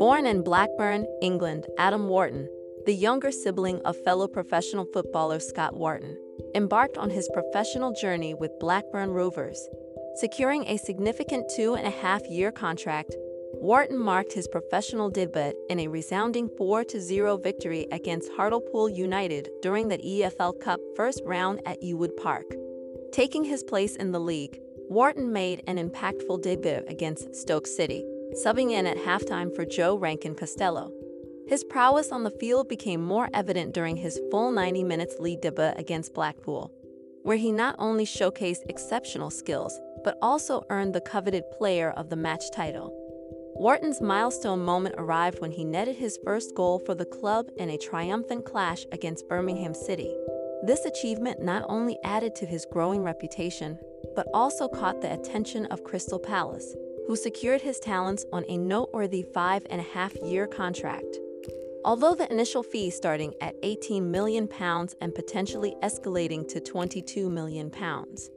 [0.00, 2.48] Born in Blackburn, England, Adam Wharton,
[2.86, 6.16] the younger sibling of fellow professional footballer Scott Wharton,
[6.54, 9.60] embarked on his professional journey with Blackburn Rovers.
[10.14, 13.14] Securing a significant two and a half year contract,
[13.52, 19.88] Wharton marked his professional debut in a resounding 4 0 victory against Hartlepool United during
[19.88, 22.46] the EFL Cup first round at Ewood Park.
[23.12, 28.02] Taking his place in the league, Wharton made an impactful debut against Stoke City,
[28.34, 30.92] subbing in at halftime for Joe Rankin Costello.
[31.48, 35.72] His prowess on the field became more evident during his full 90 minutes league debut
[35.76, 36.72] against Blackpool,
[37.22, 42.16] where he not only showcased exceptional skills, but also earned the coveted Player of the
[42.16, 42.96] Match title.
[43.56, 47.78] Wharton's milestone moment arrived when he netted his first goal for the club in a
[47.78, 50.14] triumphant clash against Birmingham City.
[50.62, 53.78] This achievement not only added to his growing reputation,
[54.14, 56.74] but also caught the attention of Crystal Palace,
[57.06, 61.18] who secured his talents on a noteworthy five and a half year contract.
[61.84, 67.70] Although the initial fee starting at 18 million pounds and potentially escalating to 22 million
[67.70, 68.30] pounds.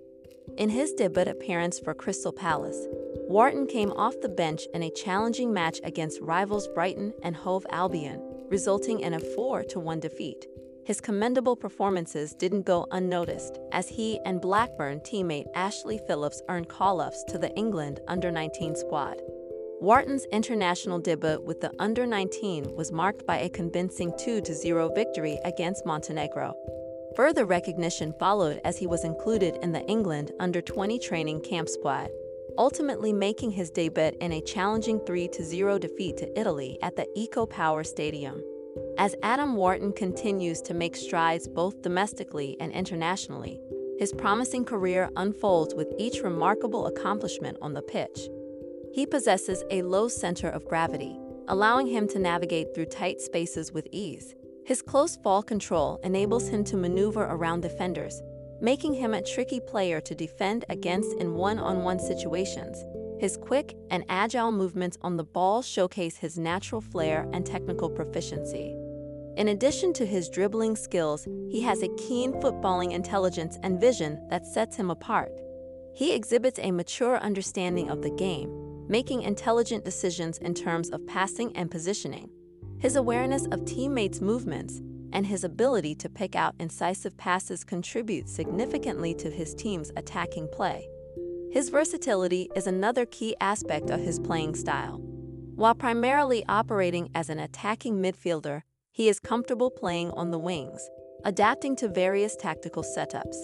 [0.58, 2.88] In his debut appearance for Crystal Palace,
[3.28, 8.22] Wharton came off the bench in a challenging match against rivals Brighton and Hove Albion,
[8.50, 10.48] resulting in a 4 1 defeat.
[10.86, 17.24] His commendable performances didn't go unnoticed, as he and Blackburn teammate Ashley Phillips earned call-ups
[17.30, 19.22] to the England under-19 squad.
[19.80, 26.54] Wharton's international debut with the under-19 was marked by a convincing 2-0 victory against Montenegro.
[27.16, 32.10] Further recognition followed as he was included in the England under-20 training camp squad,
[32.58, 37.84] ultimately making his debut in a challenging 3-0 defeat to Italy at the Eco Power
[37.86, 38.44] Stadium.
[39.00, 43.60] As Adam Wharton continues to make strides both domestically and internationally,
[43.98, 48.30] his promising career unfolds with each remarkable accomplishment on the pitch.
[48.94, 53.88] He possesses a low center of gravity, allowing him to navigate through tight spaces with
[53.92, 54.36] ease.
[54.64, 58.22] His close ball control enables him to maneuver around defenders,
[58.62, 62.84] making him a tricky player to defend against in one on one situations.
[63.20, 68.76] His quick and agile movements on the ball showcase his natural flair and technical proficiency.
[69.36, 74.46] In addition to his dribbling skills, he has a keen footballing intelligence and vision that
[74.46, 75.32] sets him apart.
[75.96, 81.56] He exhibits a mature understanding of the game, making intelligent decisions in terms of passing
[81.56, 82.30] and positioning.
[82.78, 84.82] His awareness of teammates' movements
[85.14, 90.88] and his ability to pick out incisive passes contribute significantly to his team's attacking play.
[91.52, 95.00] His versatility is another key aspect of his playing style.
[95.56, 100.88] While primarily operating as an attacking midfielder, he is comfortable playing on the wings,
[101.26, 103.36] adapting to various tactical setups.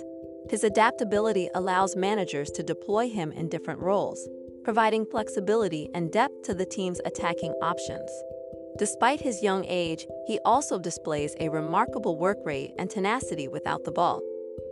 [0.47, 4.29] His adaptability allows managers to deploy him in different roles,
[4.63, 8.11] providing flexibility and depth to the team's attacking options.
[8.77, 13.91] Despite his young age, he also displays a remarkable work rate and tenacity without the
[13.91, 14.21] ball.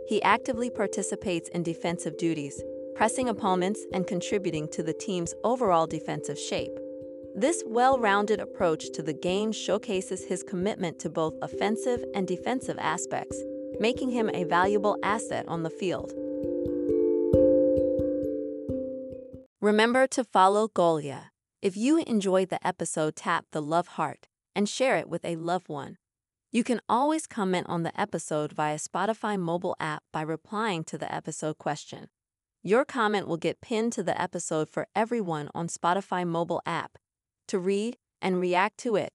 [0.06, 2.62] He actively participates in defensive duties,
[2.94, 6.78] pressing opponents and contributing to the team's overall defensive shape.
[7.38, 12.76] This well rounded approach to the game showcases his commitment to both offensive and defensive
[12.80, 13.40] aspects,
[13.78, 16.12] making him a valuable asset on the field.
[19.60, 21.26] Remember to follow Golia.
[21.62, 24.26] If you enjoyed the episode, tap the love heart
[24.56, 25.98] and share it with a loved one.
[26.50, 31.14] You can always comment on the episode via Spotify mobile app by replying to the
[31.14, 32.08] episode question.
[32.64, 36.98] Your comment will get pinned to the episode for everyone on Spotify mobile app
[37.48, 39.06] to read and react to it.